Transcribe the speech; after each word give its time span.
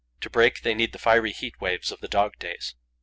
To 0.21 0.31
break 0.31 0.63
they 0.63 0.73
need 0.73 0.93
the 0.93 0.97
fiery 0.97 1.31
heat 1.31 1.61
waves 1.61 1.91
of 1.91 1.99
the 1.99 2.07
dog 2.07 2.39
days. 2.39 2.73